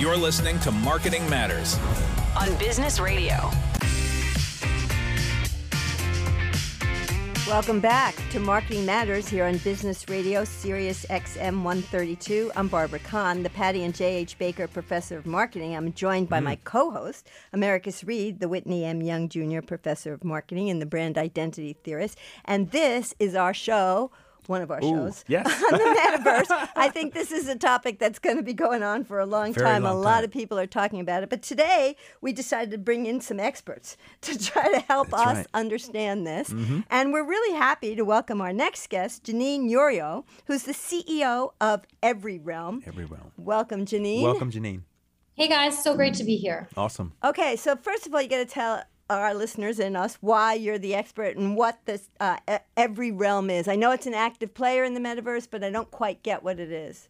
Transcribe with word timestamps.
You're 0.00 0.16
listening 0.16 0.58
to 0.60 0.70
Marketing 0.70 1.28
Matters 1.28 1.78
on 2.34 2.56
Business 2.56 2.98
Radio. 2.98 3.50
Welcome 7.46 7.80
back 7.80 8.14
to 8.30 8.40
Marketing 8.40 8.86
Matters 8.86 9.28
here 9.28 9.44
on 9.44 9.58
Business 9.58 10.08
Radio, 10.08 10.42
Sirius 10.44 11.04
XM 11.10 11.62
132. 11.62 12.50
I'm 12.56 12.68
Barbara 12.68 13.00
Kahn, 13.00 13.42
the 13.42 13.50
Patty 13.50 13.84
and 13.84 13.94
J.H. 13.94 14.38
Baker 14.38 14.66
Professor 14.66 15.18
of 15.18 15.26
Marketing. 15.26 15.76
I'm 15.76 15.92
joined 15.92 16.30
by 16.30 16.40
mm. 16.40 16.44
my 16.44 16.56
co 16.56 16.90
host, 16.90 17.28
Americus 17.52 18.02
Reed, 18.02 18.40
the 18.40 18.48
Whitney 18.48 18.86
M. 18.86 19.02
Young 19.02 19.28
Jr. 19.28 19.60
Professor 19.60 20.14
of 20.14 20.24
Marketing 20.24 20.70
and 20.70 20.80
the 20.80 20.86
Brand 20.86 21.18
Identity 21.18 21.74
Theorist. 21.84 22.16
And 22.46 22.70
this 22.70 23.14
is 23.18 23.34
our 23.34 23.52
show 23.52 24.10
one 24.48 24.62
of 24.62 24.70
our 24.70 24.78
Ooh, 24.82 24.88
shows 24.88 25.24
yes. 25.28 25.46
on 25.72 25.78
the 25.78 25.84
metaverse. 26.00 26.68
I 26.76 26.88
think 26.88 27.14
this 27.14 27.32
is 27.32 27.48
a 27.48 27.56
topic 27.56 27.98
that's 27.98 28.18
going 28.18 28.36
to 28.36 28.42
be 28.42 28.54
going 28.54 28.82
on 28.82 29.04
for 29.04 29.18
a 29.18 29.26
long 29.26 29.52
Very 29.52 29.66
time. 29.66 29.82
Long 29.84 29.96
a 29.96 29.98
lot 29.98 30.16
time. 30.16 30.24
of 30.24 30.30
people 30.30 30.58
are 30.58 30.66
talking 30.66 31.00
about 31.00 31.22
it. 31.22 31.30
But 31.30 31.42
today 31.42 31.96
we 32.20 32.32
decided 32.32 32.70
to 32.72 32.78
bring 32.78 33.06
in 33.06 33.20
some 33.20 33.40
experts 33.40 33.96
to 34.22 34.38
try 34.38 34.72
to 34.72 34.80
help 34.80 35.10
that's 35.10 35.22
us 35.22 35.36
right. 35.36 35.46
understand 35.54 36.26
this. 36.26 36.50
Mm-hmm. 36.50 36.80
And 36.90 37.12
we're 37.12 37.26
really 37.26 37.56
happy 37.56 37.94
to 37.96 38.04
welcome 38.04 38.40
our 38.40 38.52
next 38.52 38.88
guest, 38.88 39.24
Janine 39.24 39.70
Yorio, 39.70 40.24
who's 40.46 40.64
the 40.64 40.72
CEO 40.72 41.52
of 41.60 41.84
Everyrealm. 42.02 42.82
Every 42.86 43.04
realm. 43.04 43.32
Welcome, 43.36 43.86
Janine. 43.86 44.22
Welcome, 44.22 44.50
Janine. 44.50 44.82
Hey 45.34 45.48
guys, 45.48 45.82
so 45.82 45.94
great 45.94 46.12
to 46.14 46.24
be 46.24 46.36
here. 46.36 46.68
Awesome. 46.76 47.14
Okay, 47.24 47.56
so 47.56 47.74
first 47.74 48.06
of 48.06 48.14
all, 48.14 48.20
you 48.20 48.28
got 48.28 48.38
to 48.38 48.44
tell 48.44 48.82
our 49.18 49.34
listeners 49.34 49.78
and 49.78 49.96
us 49.96 50.18
why 50.20 50.54
you're 50.54 50.78
the 50.78 50.94
expert 50.94 51.36
and 51.36 51.56
what 51.56 51.80
this 51.84 52.08
uh, 52.20 52.38
Everyrealm 52.76 53.50
is. 53.50 53.68
I 53.68 53.76
know 53.76 53.90
it's 53.90 54.06
an 54.06 54.14
active 54.14 54.54
player 54.54 54.84
in 54.84 54.94
the 54.94 55.00
metaverse, 55.00 55.48
but 55.50 55.64
I 55.64 55.70
don't 55.70 55.90
quite 55.90 56.22
get 56.22 56.42
what 56.42 56.60
it 56.60 56.70
is. 56.70 57.08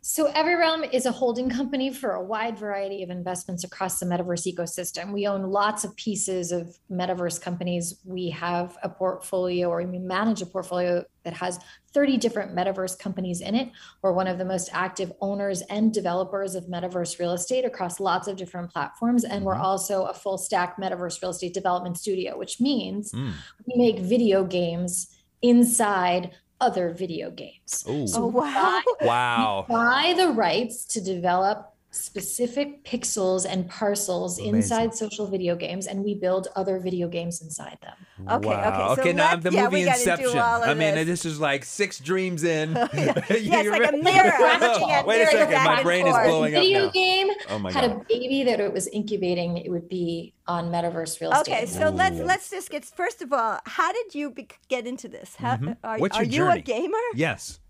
So, 0.00 0.30
Everyrealm 0.30 0.84
is 0.92 1.06
a 1.06 1.12
holding 1.12 1.50
company 1.50 1.92
for 1.92 2.12
a 2.12 2.22
wide 2.22 2.56
variety 2.56 3.02
of 3.02 3.10
investments 3.10 3.64
across 3.64 3.98
the 3.98 4.06
metaverse 4.06 4.52
ecosystem. 4.52 5.12
We 5.12 5.26
own 5.26 5.50
lots 5.50 5.82
of 5.82 5.96
pieces 5.96 6.52
of 6.52 6.78
metaverse 6.90 7.40
companies. 7.40 8.00
We 8.04 8.30
have 8.30 8.78
a 8.82 8.88
portfolio, 8.88 9.68
or 9.68 9.82
we 9.82 9.98
manage 9.98 10.40
a 10.40 10.46
portfolio 10.46 11.04
that 11.24 11.32
has 11.34 11.58
30 11.92 12.16
different 12.16 12.54
metaverse 12.54 12.96
companies 12.96 13.40
in 13.40 13.56
it. 13.56 13.70
We're 14.00 14.12
one 14.12 14.28
of 14.28 14.38
the 14.38 14.44
most 14.44 14.70
active 14.72 15.12
owners 15.20 15.62
and 15.62 15.92
developers 15.92 16.54
of 16.54 16.66
metaverse 16.66 17.18
real 17.18 17.32
estate 17.32 17.64
across 17.64 17.98
lots 17.98 18.28
of 18.28 18.36
different 18.36 18.70
platforms. 18.70 19.24
And 19.24 19.44
we're 19.44 19.56
also 19.56 20.04
a 20.04 20.14
full 20.14 20.38
stack 20.38 20.76
metaverse 20.76 21.20
real 21.20 21.32
estate 21.32 21.54
development 21.54 21.98
studio, 21.98 22.38
which 22.38 22.60
means 22.60 23.10
mm. 23.10 23.32
we 23.66 23.74
make 23.76 23.98
video 23.98 24.44
games 24.44 25.08
inside 25.42 26.30
other 26.60 26.92
video 26.92 27.30
games. 27.30 27.84
Ooh. 27.88 28.06
So 28.06 28.24
oh, 28.24 28.26
wow. 28.26 28.82
Buy, 29.00 29.06
wow. 29.06 29.66
buy 29.68 30.14
the 30.16 30.28
rights 30.28 30.84
to 30.86 31.00
develop 31.00 31.72
specific 31.90 32.84
pixels 32.84 33.46
and 33.48 33.68
parcels 33.68 34.38
Amazing. 34.38 34.56
inside 34.56 34.94
social 34.94 35.26
video 35.26 35.56
games 35.56 35.86
and 35.86 36.04
we 36.04 36.14
build 36.14 36.48
other 36.54 36.78
video 36.78 37.08
games 37.08 37.40
inside 37.40 37.78
them. 37.80 37.94
Okay, 38.28 38.48
wow. 38.48 38.68
okay. 38.68 38.94
So 38.94 39.00
okay, 39.00 39.12
now 39.14 39.36
the 39.36 39.50
yeah, 39.50 39.64
movie 39.64 39.88
Inception. 39.88 40.38
I 40.38 40.74
mean, 40.74 40.94
this. 40.96 41.06
this. 41.06 41.24
is 41.24 41.40
like 41.40 41.64
six 41.64 41.98
dreams 41.98 42.44
in. 42.44 42.72
yeah, 42.72 42.88
yeah 42.94 43.14
it's 43.30 43.70
like 43.70 43.92
a 43.92 43.96
mirror. 43.96 44.32
oh, 44.38 45.04
wait 45.06 45.22
a 45.22 45.26
second, 45.30 45.64
my 45.64 45.82
brain 45.82 46.06
is 46.06 46.12
blowing 46.12 46.54
up. 46.54 46.62
Video 46.62 46.84
now. 46.86 46.90
game 46.90 47.28
oh 47.48 47.58
my 47.58 47.72
God. 47.72 47.82
had 47.82 47.90
a 47.90 48.04
baby 48.08 48.44
that 48.44 48.60
it 48.60 48.72
was 48.72 48.86
incubating. 48.88 49.56
It 49.56 49.70
would 49.70 49.88
be 49.88 50.34
on 50.46 50.70
metaverse 50.70 51.20
real 51.20 51.32
estate. 51.32 51.52
Okay, 51.52 51.66
so 51.66 51.88
Ooh. 51.88 51.90
let's 51.90 52.20
let's 52.20 52.50
just 52.50 52.70
get 52.70 52.84
first 52.84 53.22
of 53.22 53.32
all, 53.32 53.60
how 53.64 53.92
did 53.92 54.14
you 54.14 54.30
be, 54.30 54.48
get 54.68 54.86
into 54.86 55.08
this? 55.08 55.36
How, 55.36 55.56
mm-hmm. 55.56 55.72
are, 55.82 55.98
What's 55.98 56.18
are 56.18 56.24
your 56.24 56.32
you 56.32 56.50
journey? 56.50 56.60
a 56.60 56.62
gamer? 56.62 56.98
Yes. 57.14 57.60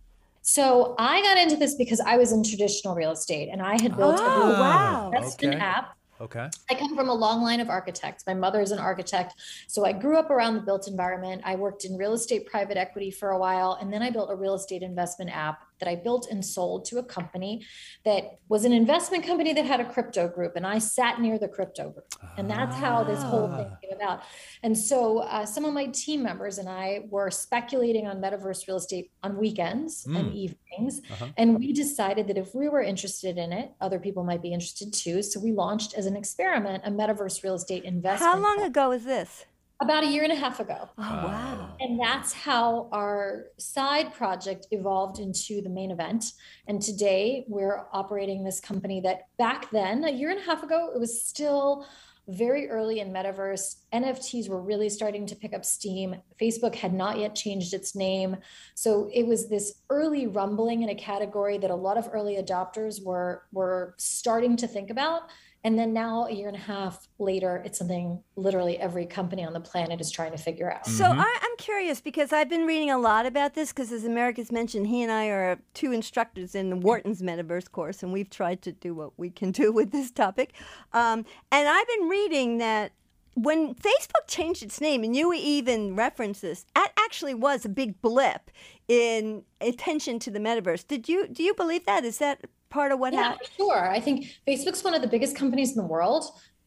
So 0.49 0.95
I 0.99 1.21
got 1.21 1.37
into 1.37 1.57
this 1.57 1.75
because 1.75 2.01
I 2.01 2.17
was 2.17 2.33
in 2.33 2.43
traditional 2.43 2.95
real 2.95 3.11
estate 3.11 3.51
and 3.53 3.61
I 3.61 3.73
had 3.83 3.95
built 3.95 4.19
oh, 4.19 4.25
a 4.25 4.49
real 4.49 4.59
wow. 4.59 5.11
investment 5.13 5.57
Okay. 5.57 5.63
app. 5.63 5.95
Okay. 6.23 6.49
I 6.71 6.75
come 6.75 6.97
from 6.97 7.11
a 7.11 7.15
long 7.15 7.43
line 7.43 7.61
of 7.61 7.69
architects. 7.69 8.25
My 8.27 8.33
mother 8.33 8.63
is 8.63 8.71
an 8.71 8.78
architect. 8.78 9.34
So 9.69 9.84
I 9.84 9.93
grew 9.93 10.19
up 10.19 10.31
around 10.31 10.55
the 10.55 10.62
built 10.62 10.89
environment. 10.89 11.43
I 11.45 11.55
worked 11.55 11.84
in 11.84 11.99
real 11.99 12.15
estate 12.15 12.47
private 12.47 12.78
equity 12.78 13.11
for 13.11 13.33
a 13.33 13.39
while. 13.39 13.77
And 13.78 13.93
then 13.93 14.00
I 14.00 14.09
built 14.09 14.31
a 14.31 14.34
real 14.34 14.55
estate 14.55 14.83
investment 14.83 15.31
app 15.37 15.59
that 15.81 15.89
I 15.89 15.94
built 15.97 16.28
and 16.31 16.44
sold 16.44 16.84
to 16.87 16.99
a 16.99 17.03
company 17.03 17.65
that 18.05 18.39
was 18.49 18.65
an 18.65 18.72
investment 18.72 19.25
company 19.25 19.53
that 19.53 19.65
had 19.65 19.81
a 19.81 19.84
crypto 19.84 20.28
group. 20.28 20.55
And 20.56 20.66
I 20.66 20.78
sat 20.78 21.21
near 21.21 21.39
the 21.39 21.49
crypto 21.49 21.91
group. 21.91 22.12
And 22.37 22.50
that's 22.50 22.77
how 22.77 23.05
this 23.05 23.22
whole 23.22 23.49
thing 23.49 23.71
came 23.83 23.93
about. 23.97 24.22
And 24.62 24.77
so 24.77 25.19
uh, 25.19 25.47
some 25.47 25.65
of 25.65 25.72
my 25.72 25.87
team 25.87 26.22
members 26.22 26.59
and 26.59 26.69
I 26.69 27.05
were 27.11 27.31
speculating 27.31 28.06
on 28.06 28.21
metaverse 28.21 28.66
real 28.66 28.77
estate 28.77 29.11
on 29.22 29.37
weekends 29.37 30.05
Mm. 30.09 30.19
and 30.19 30.34
evenings. 30.34 31.00
Uh-huh. 31.11 31.27
And 31.37 31.59
we 31.59 31.72
decided 31.72 32.28
that 32.28 32.39
if 32.39 32.55
we 32.55 32.69
were 32.69 32.83
interested 32.83 33.37
in 33.39 33.53
it, 33.53 33.72
other 33.81 33.99
people 33.99 34.25
might 34.25 34.43
be 34.43 34.53
interested 34.53 34.93
too. 34.93 35.22
So 35.22 35.41
we 35.41 35.53
launched 35.53 35.95
as 35.95 36.06
an 36.06 36.16
experiment 36.16 36.83
a 36.87 36.91
metaverse 36.91 37.43
real 37.43 37.55
estate 37.55 37.84
investment. 37.84 38.33
How 38.33 38.39
long 38.39 38.56
fund 38.59 38.69
ago 38.69 38.89
was 38.91 39.05
this? 39.05 39.45
About 39.81 40.03
a 40.03 40.09
year 40.09 40.25
and 40.25 40.33
a 40.33 40.37
half 40.37 40.59
ago. 40.59 40.89
Oh 40.99 41.03
wow. 41.03 41.77
And 41.78 42.00
that's 42.00 42.33
how 42.33 42.89
our 42.91 43.47
side 43.59 44.12
project 44.12 44.66
evolved 44.72 45.21
into 45.21 45.62
the 45.62 45.69
main 45.69 45.93
event. 45.93 46.33
And 46.66 46.83
today 46.83 47.44
we're 47.47 47.87
operating 47.93 48.43
this 48.43 48.59
company 48.59 49.00
that 49.03 49.28
back 49.39 49.71
then, 49.71 50.03
a 50.05 50.11
year 50.11 50.31
and 50.31 50.41
a 50.41 50.43
half 50.43 50.65
ago, 50.65 50.91
it 50.93 50.99
was 50.99 51.22
still 51.22 51.87
very 52.28 52.69
early 52.69 53.00
in 53.00 53.11
metaverse. 53.11 53.77
NFTs 53.93 54.49
were 54.49 54.61
really 54.61 54.91
starting 54.91 55.25
to 55.27 55.34
pick 55.34 55.55
up 55.55 55.65
steam. 55.65 56.16
Facebook 56.41 56.75
had 56.75 56.93
not 56.93 57.19
yet 57.19 57.34
changed 57.34 57.72
its 57.72 57.95
name. 57.95 58.37
So 58.75 59.09
it 59.15 59.27
was 59.27 59.49
this 59.49 59.81
early 59.89 60.27
rumbling 60.27 60.83
in 60.83 60.91
a 60.91 60.95
category 60.95 61.56
that 61.59 61.71
a 61.71 61.75
lot 61.75 61.97
of 61.97 62.10
early 62.12 62.37
adopters 62.37 63.03
were 63.03 63.45
were 63.53 63.95
starting 63.97 64.56
to 64.56 64.66
think 64.66 64.91
about. 64.91 65.31
And 65.65 65.77
then 65.77 65.93
now, 65.93 66.27
a 66.27 66.33
year 66.33 66.47
and 66.47 66.57
a 66.57 66.61
half 66.61 67.09
later, 67.19 67.61
it's 67.65 67.79
something 67.79 68.23
literally 68.37 68.79
every 68.79 69.07
company 69.07 69.45
on 69.45 69.53
the 69.53 69.61
planet 69.61 70.01
is 70.01 70.11
trying 70.11 70.31
to 70.31 70.39
figure 70.39 70.73
out. 70.73 70.87
So 70.87 71.05
I, 71.05 71.39
I'm 71.43 71.57
curious 71.59 72.01
because 72.01 72.33
I've 72.33 72.49
been 72.49 72.65
reading 72.65 72.91
a 72.91 72.99
lot 72.99 73.27
about 73.27 73.55
this 73.55 73.73
because, 73.73 73.91
as 73.91 74.05
Americus 74.05 74.53
mentioned, 74.53 74.87
he 74.87 75.03
and 75.03 75.11
I 75.11 75.27
are 75.27 75.59
two 75.75 75.91
instructors 75.91 76.55
in 76.55 76.71
the 76.71 76.77
Wharton's 76.77 77.23
Metaverse 77.23 77.71
course, 77.73 78.05
and 78.05 78.13
we've 78.13 78.31
tried 78.31 78.63
to 78.63 78.73
do 78.73 78.95
what 78.95 79.19
we 79.19 79.31
can 79.31 79.51
do 79.51 79.73
with 79.79 79.91
this 79.91 80.13
topic. 80.13 80.53
Um, 80.93 81.25
and 81.51 81.69
I've 81.69 81.89
been 81.89 82.09
reading 82.09 82.59
that 82.59 82.93
when 83.35 83.75
Facebook 83.75 84.27
changed 84.27 84.63
its 84.63 84.81
name, 84.81 85.03
and 85.03 85.15
you 85.15 85.33
even 85.33 85.97
referenced 85.97 86.43
this, 86.43 86.67
that 86.75 86.93
actually 86.99 87.35
was 87.35 87.65
a 87.65 87.69
big 87.69 88.01
blip 88.01 88.51
in 88.89 89.43
attention 89.61 90.19
to 90.21 90.31
the 90.31 90.39
metaverse. 90.39 90.87
Did 90.87 91.09
you 91.09 91.27
do 91.29 91.43
you 91.43 91.55
believe 91.55 91.85
that? 91.87 92.05
Is 92.05 92.19
that 92.19 92.45
part 92.71 92.93
of 92.93 92.99
what 92.99 93.12
yeah, 93.12 93.23
happened? 93.23 93.49
sure. 93.56 93.91
I 93.91 94.01
think 94.01 94.27
Facebook's 94.47 94.84
one 94.84 94.95
of 94.95 95.03
the 95.03 95.09
biggest 95.09 95.37
companies 95.37 95.71
in 95.71 95.77
the 95.77 95.89
world. 95.89 96.25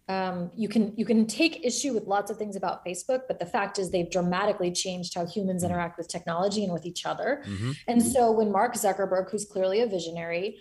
Um, 0.07 0.51
you 0.55 0.67
can 0.67 0.93
you 0.97 1.05
can 1.05 1.25
take 1.25 1.63
issue 1.65 1.93
with 1.93 2.05
lots 2.05 2.29
of 2.31 2.37
things 2.37 2.55
about 2.55 2.85
Facebook, 2.85 3.21
but 3.27 3.39
the 3.39 3.45
fact 3.45 3.79
is 3.79 3.91
they've 3.91 4.09
dramatically 4.09 4.71
changed 4.71 5.13
how 5.15 5.25
humans 5.25 5.63
interact 5.63 5.97
with 5.97 6.07
technology 6.09 6.63
and 6.63 6.73
with 6.73 6.85
each 6.85 7.05
other. 7.05 7.43
Mm-hmm. 7.45 7.71
And 7.87 8.03
so 8.03 8.31
when 8.31 8.51
Mark 8.51 8.73
Zuckerberg, 8.73 9.29
who's 9.29 9.45
clearly 9.45 9.81
a 9.81 9.87
visionary, 9.87 10.57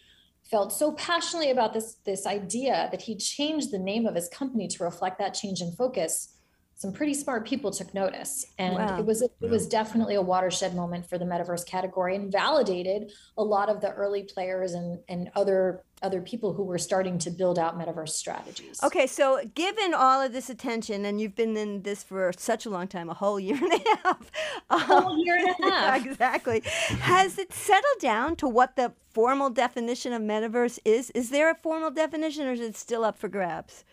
felt 0.50 0.72
so 0.72 0.92
passionately 0.92 1.50
about 1.50 1.72
this 1.72 1.96
this 2.04 2.26
idea 2.26 2.88
that 2.90 3.02
he 3.02 3.16
changed 3.16 3.72
the 3.72 3.78
name 3.78 4.06
of 4.06 4.14
his 4.14 4.28
company 4.28 4.68
to 4.68 4.84
reflect 4.84 5.18
that 5.18 5.34
change 5.34 5.60
in 5.60 5.72
focus, 5.72 6.36
some 6.80 6.94
pretty 6.94 7.12
smart 7.12 7.46
people 7.46 7.70
took 7.70 7.92
notice, 7.92 8.46
and 8.56 8.74
Wow. 8.76 8.98
it 8.98 9.04
was 9.04 9.20
it 9.20 9.30
Yeah. 9.38 9.50
was 9.50 9.66
definitely 9.68 10.14
a 10.14 10.22
watershed 10.22 10.74
moment 10.74 11.06
for 11.06 11.18
the 11.18 11.26
metaverse 11.26 11.66
category, 11.66 12.16
and 12.16 12.32
validated 12.32 13.12
a 13.36 13.44
lot 13.44 13.68
of 13.68 13.82
the 13.82 13.90
early 13.92 14.22
players 14.22 14.72
and 14.72 14.98
and 15.06 15.30
other 15.36 15.84
other 16.02 16.22
people 16.22 16.54
who 16.54 16.62
were 16.64 16.78
starting 16.78 17.18
to 17.18 17.30
build 17.30 17.58
out 17.58 17.78
metaverse 17.78 18.08
strategies. 18.08 18.82
Okay, 18.82 19.06
so 19.06 19.42
given 19.54 19.92
all 19.92 20.22
of 20.22 20.32
this 20.32 20.48
attention, 20.48 21.04
and 21.04 21.20
you've 21.20 21.34
been 21.36 21.54
in 21.54 21.82
this 21.82 22.02
for 22.02 22.32
such 22.38 22.64
a 22.64 22.70
long 22.70 22.88
time, 22.88 23.10
a 23.10 23.14
whole 23.14 23.38
year 23.38 23.56
and 23.62 23.74
a 23.74 23.96
half. 24.02 24.30
A 24.70 24.78
whole 24.78 25.18
year 25.22 25.36
and 25.36 25.48
a 25.48 25.66
um, 25.66 25.70
half. 25.72 26.06
exactly. 26.06 26.62
Has 27.00 27.36
it 27.36 27.52
settled 27.52 28.00
down 28.00 28.36
to 28.36 28.48
what 28.48 28.76
the 28.76 28.94
formal 29.10 29.50
definition 29.50 30.14
of 30.14 30.22
metaverse 30.22 30.78
is? 30.86 31.10
Is 31.10 31.28
there 31.28 31.50
a 31.50 31.54
formal 31.56 31.90
definition 31.90 32.46
or 32.48 32.52
is 32.52 32.60
it 32.60 32.74
still 32.76 33.04
up 33.04 33.18
for 33.18 33.28
grabs? 33.28 33.84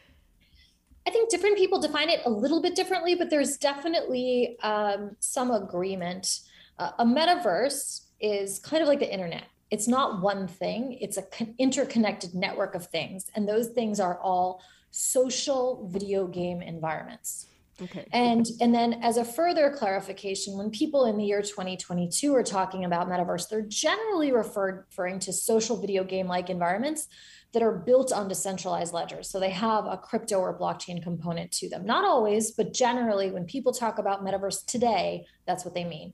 I 1.08 1.10
think 1.10 1.30
different 1.30 1.58
people 1.58 1.80
define 1.80 2.10
it 2.10 2.20
a 2.26 2.30
little 2.30 2.62
bit 2.62 2.76
differently, 2.76 3.16
but 3.16 3.30
there's 3.30 3.56
definitely 3.56 4.60
um, 4.60 5.16
some 5.22 5.52
agreement. 5.52 6.42
Uh, 6.78 6.92
a 7.00 7.06
metaverse 7.06 8.08
is 8.20 8.60
kind 8.60 8.84
of 8.84 8.90
like 8.90 9.00
the 9.00 9.10
internet. 9.10 9.46
It's 9.72 9.88
not 9.88 10.22
one 10.22 10.50
thing, 10.50 10.98
it's 11.00 11.16
a 11.16 11.22
con- 11.22 11.56
interconnected 11.58 12.36
network 12.36 12.76
of 12.76 12.88
things. 12.88 13.32
And 13.36 13.48
those 13.48 13.70
things 13.70 14.02
are 14.02 14.20
all 14.20 14.62
social 14.92 15.88
video 15.90 16.28
game 16.28 16.62
environments. 16.62 17.47
Okay. 17.82 18.08
And 18.12 18.48
and 18.60 18.74
then 18.74 19.02
as 19.04 19.18
a 19.18 19.26
further 19.26 19.70
clarification, 19.70 20.58
when 20.58 20.72
people 20.72 21.06
in 21.06 21.18
the 21.18 21.24
year 21.24 21.42
2022 21.42 22.34
are 22.34 22.44
talking 22.44 22.86
about 22.86 23.08
metaverse, 23.08 23.50
they're 23.50 23.62
generally 23.62 24.32
referred, 24.32 24.86
referring 24.90 25.20
to 25.20 25.34
social 25.34 25.80
video 25.80 26.04
game 26.04 26.28
like 26.28 26.50
environments 26.50 27.08
that 27.54 27.62
are 27.62 27.72
built 27.72 28.12
on 28.12 28.28
decentralized 28.28 28.94
ledgers. 28.94 29.30
So 29.30 29.40
they 29.40 29.52
have 29.52 29.86
a 29.86 29.98
crypto 29.98 30.40
or 30.40 30.58
blockchain 30.58 31.02
component 31.02 31.52
to 31.54 31.70
them. 31.70 31.86
Not 31.86 32.04
always, 32.04 32.52
but 32.52 32.74
generally 32.74 33.32
when 33.32 33.46
people 33.46 33.72
talk 33.72 34.00
about 34.00 34.26
metaverse 34.26 34.66
today, 34.66 35.26
that's 35.46 35.64
what 35.64 35.74
they 35.74 35.86
mean. 35.86 36.14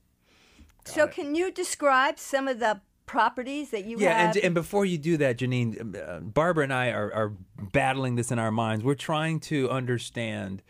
So, 0.86 1.07
can 1.07 1.33
you 1.33 1.50
describe 1.50 2.19
some 2.19 2.50
of 2.50 2.59
the 2.59 2.81
properties 3.06 3.71
that 3.71 3.86
you 3.86 3.98
yeah, 4.00 4.18
have. 4.18 4.36
and, 4.36 4.45
and 4.45 4.54
before 4.54 4.86
you 4.86 4.98
do 4.98 5.18
that, 5.18 5.38
Janine, 5.38 5.80
um, 5.80 5.95
uh, 5.95 6.19
Barbara 6.19 6.63
and 6.63 6.74
I 6.74 6.89
are, 6.89 7.13
are 7.13 7.33
battling 7.71 8.16
this 8.16 8.31
in 8.31 8.39
our 8.39 8.51
minds. 8.51 8.83
We're 8.83 8.95
trying 8.95 9.39
to 9.42 9.69
understand 9.69 10.62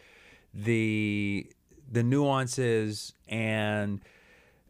the 0.53 1.49
the 1.91 2.03
nuances 2.03 3.13
and 3.27 4.01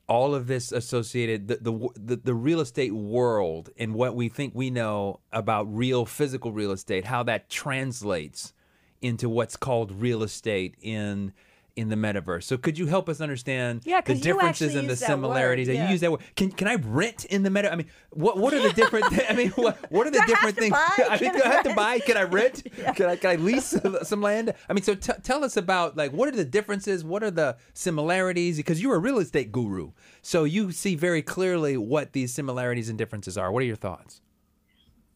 all 0.07 0.35
of 0.35 0.47
this 0.47 0.71
associated 0.71 1.47
the, 1.47 1.57
the 1.57 1.89
the 1.95 2.15
the 2.17 2.33
real 2.33 2.59
estate 2.59 2.93
world 2.93 3.69
and 3.77 3.93
what 3.93 4.15
we 4.15 4.29
think 4.29 4.53
we 4.53 4.69
know 4.69 5.19
about 5.31 5.63
real 5.73 6.05
physical 6.05 6.51
real 6.51 6.71
estate, 6.71 7.05
how 7.05 7.23
that 7.23 7.49
translates 7.49 8.53
into 9.01 9.27
what's 9.29 9.57
called 9.57 9.91
real 9.91 10.23
estate 10.23 10.75
in 10.81 11.33
in 11.75 11.89
the 11.89 11.95
metaverse. 11.95 12.43
So 12.43 12.57
could 12.57 12.77
you 12.77 12.85
help 12.85 13.09
us 13.09 13.19
understand 13.19 13.81
Yeah, 13.83 14.01
the 14.01 14.15
differences 14.15 14.75
and 14.75 14.89
the 14.89 14.95
similarities? 14.95 15.67
that 15.67 15.73
word, 15.73 15.77
yeah. 15.77 15.85
You 15.87 15.91
use 15.91 16.01
that 16.01 16.11
word. 16.11 16.21
Can 16.35 16.51
can 16.51 16.67
I 16.67 16.75
rent 16.75 17.25
in 17.25 17.43
the 17.43 17.49
meta? 17.49 17.71
I 17.71 17.75
mean, 17.75 17.87
what 18.11 18.37
what 18.37 18.53
are 18.53 18.61
the 18.61 18.73
different? 18.73 19.05
I 19.29 19.33
mean, 19.33 19.49
what 19.55 19.77
what 19.91 20.05
are 20.05 20.11
the 20.11 20.19
Do 20.19 20.25
different 20.27 20.57
things? 20.57 20.75
I 20.77 21.17
mean, 21.19 21.33
do 21.33 21.41
I 21.43 21.49
I 21.49 21.51
have 21.53 21.63
to 21.63 21.73
buy? 21.73 21.99
Can 21.99 22.17
I 22.17 22.23
rent? 22.23 22.67
Can 22.95 23.07
I 23.07 23.15
can 23.15 23.29
I 23.31 23.35
lease 23.35 23.75
some 24.03 24.21
land? 24.21 24.53
I 24.69 24.73
mean, 24.73 24.83
so 24.83 24.93
t- 24.95 25.13
tell 25.23 25.43
us 25.43 25.57
about 25.57 25.97
like 25.97 26.11
what 26.13 26.27
are 26.29 26.35
the 26.35 26.45
differences? 26.45 27.03
What 27.03 27.23
are 27.23 27.31
the 27.31 27.57
similarities? 27.73 28.57
Because 28.57 28.81
you're 28.81 28.95
a 28.95 28.99
real 28.99 29.19
estate 29.19 29.51
guru, 29.51 29.91
so 30.21 30.43
you 30.43 30.71
see 30.71 30.95
very 30.95 31.21
clearly 31.21 31.77
what 31.77 32.13
these 32.13 32.33
similarities 32.33 32.89
and 32.89 32.97
differences 32.97 33.37
are. 33.37 33.51
What 33.51 33.63
are 33.63 33.65
your 33.65 33.75
thoughts? 33.75 34.21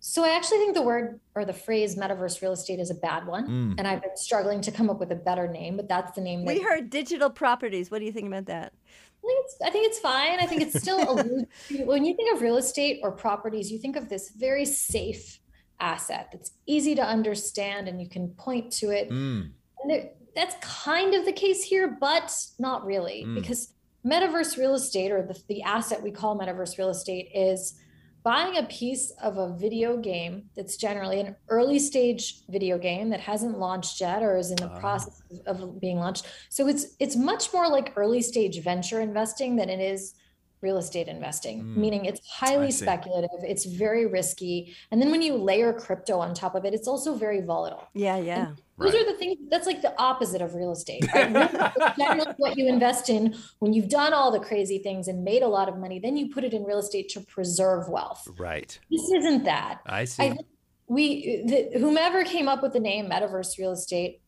So 0.10 0.24
I 0.24 0.30
actually 0.30 0.60
think 0.60 0.74
the 0.74 0.82
word 0.82 1.20
or 1.36 1.44
the 1.44 1.52
phrase 1.52 1.98
metaverse 1.98 2.42
real 2.42 2.54
estate 2.54 2.80
is 2.80 2.90
a 2.90 2.96
bad 2.96 3.28
one. 3.28 3.46
Mm. 3.46 3.76
And 3.78 3.86
I've 3.86 4.02
been 4.02 4.16
struggling 4.16 4.62
to 4.62 4.72
come 4.72 4.90
up 4.90 5.00
with 5.00 5.12
a 5.12 5.16
better 5.16 5.50
name, 5.50 5.76
but 5.76 5.90
that's 5.90 6.14
the 6.14 6.22
name 6.22 6.46
that 6.46 6.56
we 6.56 6.62
heard 6.62 6.90
digital 6.90 7.30
properties. 7.30 7.92
What 7.92 8.00
do 8.00 8.06
you 8.06 8.14
think 8.14 8.28
about 8.28 8.46
that? 8.46 8.72
I 8.72 9.28
think 9.28 9.44
it's, 9.44 9.58
I 9.66 9.70
think 9.70 9.88
it's 9.88 10.00
fine. 10.00 10.40
I 10.40 10.46
think 10.46 10.62
it's 10.62 10.80
still 10.80 11.12
alludes 11.12 11.48
when 11.84 12.06
you 12.06 12.16
think 12.16 12.34
of 12.34 12.42
real 12.42 12.56
estate 12.56 13.02
or 13.04 13.12
properties, 13.12 13.70
you 13.70 13.80
think 13.80 13.98
of 13.98 14.08
this 14.08 14.30
very 14.30 14.64
safe 14.64 15.42
asset 15.82 16.30
that's 16.32 16.52
easy 16.66 16.96
to 16.96 17.04
understand 17.04 17.90
and 17.90 18.02
you 18.02 18.08
can 18.08 18.30
point 18.30 18.72
to 18.74 18.92
it. 18.92 19.10
Mm. 19.10 19.52
And 19.82 19.92
there, 19.92 20.12
that's 20.34 20.56
kind 20.62 21.16
of 21.16 21.26
the 21.26 21.34
case 21.34 21.66
here, 21.66 21.98
but 22.00 22.34
not 22.58 22.86
really, 22.86 23.26
Mm. 23.28 23.36
because 23.36 23.74
metaverse 24.06 24.58
real 24.58 24.76
estate 24.76 25.12
or 25.12 25.22
the, 25.22 25.38
the 25.50 25.64
asset 25.64 26.02
we 26.02 26.12
call 26.12 26.40
metaverse 26.40 26.78
real 26.78 26.90
estate 26.90 27.30
is 27.36 27.74
buying 28.28 28.58
a 28.58 28.64
piece 28.64 29.06
of 29.28 29.38
a 29.38 29.48
video 29.66 29.90
game 29.96 30.34
that's 30.56 30.76
generally 30.76 31.20
an 31.26 31.34
early 31.48 31.80
stage 31.80 32.24
video 32.50 32.78
game 32.78 33.08
that 33.14 33.22
hasn't 33.22 33.58
launched 33.58 34.02
yet 34.02 34.22
or 34.22 34.36
is 34.44 34.50
in 34.52 34.58
the 34.66 34.72
Ah. 34.76 34.80
process 34.84 35.16
of 35.46 35.62
of 35.64 35.80
being 35.86 35.98
launched. 36.04 36.24
So 36.50 36.62
it's 36.72 36.84
it's 37.04 37.16
much 37.32 37.44
more 37.56 37.68
like 37.78 37.88
early 38.02 38.22
stage 38.32 38.56
venture 38.72 39.00
investing 39.10 39.52
than 39.60 39.70
it 39.76 39.80
is 39.94 40.02
real 40.68 40.78
estate 40.84 41.08
investing, 41.18 41.58
Mm. 41.64 41.78
meaning 41.84 42.02
it's 42.10 42.22
highly 42.42 42.72
speculative, 42.82 43.40
it's 43.54 43.66
very 43.86 44.06
risky, 44.20 44.56
and 44.92 44.98
then 45.02 45.10
when 45.14 45.22
you 45.28 45.34
layer 45.50 45.72
crypto 45.86 46.16
on 46.26 46.30
top 46.34 46.54
of 46.58 46.62
it, 46.68 46.74
it's 46.78 46.88
also 46.94 47.10
very 47.26 47.42
volatile. 47.54 47.86
Yeah, 47.94 48.18
yeah. 48.32 48.48
Those 48.80 48.94
Right. 48.94 49.02
are 49.02 49.12
the 49.12 49.18
things 49.18 49.38
that's 49.50 49.66
like 49.66 49.82
the 49.82 50.00
opposite 50.00 50.42
of 50.42 50.54
real 50.54 50.72
estate. 50.72 51.04
Right? 51.14 51.34
Real 51.34 51.44
estate 51.44 51.72
is 51.78 51.98
generally 51.98 52.34
what 52.38 52.58
you 52.58 52.68
invest 52.68 53.10
in 53.10 53.36
when 53.60 53.74
you've 53.74 53.90
done 53.90 54.14
all 54.14 54.32
the 54.32 54.40
crazy 54.40 54.80
things 54.80 55.08
and 55.08 55.24
made 55.24 55.42
a 55.42 55.48
lot 55.48 55.68
of 55.68 55.78
money, 55.78 56.00
then 56.00 56.16
you 56.16 56.30
put 56.30 56.44
it 56.44 56.54
in 56.54 56.64
real 56.64 56.78
estate 56.80 57.10
to 57.10 57.22
preserve 57.22 57.90
wealth. 57.90 58.28
Right. 58.38 58.78
This 58.92 59.10
isn't 59.18 59.46
that. 59.46 59.82
I 59.86 60.06
see. 60.06 60.24
I 60.24 60.38
we 60.90 61.44
the, 61.46 61.80
whomever 61.80 62.24
came 62.24 62.48
up 62.48 62.62
with 62.64 62.72
the 62.74 62.80
name 62.80 63.10
metaverse 63.10 63.58
real 63.58 63.72
estate 63.72 64.22